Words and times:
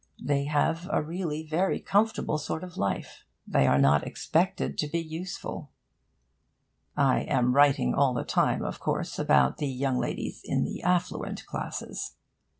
They 0.19 0.45
have 0.45 0.89
a 0.91 0.99
really 1.03 1.45
very 1.45 1.79
comfortable 1.79 2.39
sort 2.39 2.63
of 2.63 2.75
life. 2.75 3.23
They 3.45 3.67
are 3.67 3.77
not 3.77 4.01
expected 4.03 4.75
to 4.79 4.87
be 4.87 4.97
useful. 4.97 5.69
(I 6.97 7.19
am 7.19 7.53
writing 7.53 7.93
all 7.93 8.15
the 8.15 8.23
time, 8.23 8.63
of 8.63 8.79
course, 8.79 9.19
about 9.19 9.57
the 9.57 9.67
young 9.67 9.99
ladies 9.99 10.41
in 10.43 10.63
the 10.63 10.81
affluent 10.81 11.45
classes.) 11.45 12.15